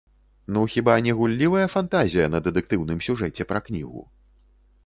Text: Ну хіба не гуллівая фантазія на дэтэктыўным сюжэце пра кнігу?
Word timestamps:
Ну 0.53 0.63
хіба 0.75 0.95
не 1.07 1.13
гуллівая 1.19 1.67
фантазія 1.75 2.27
на 2.37 2.41
дэтэктыўным 2.47 2.99
сюжэце 3.09 3.41
пра 3.53 3.59
кнігу? 3.69 4.01